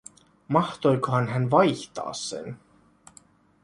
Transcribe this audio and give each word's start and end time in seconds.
Mahtoikohan 0.47 1.27
hän 1.27 1.51
vaihtaa 1.51 2.13
sen? 2.13 2.59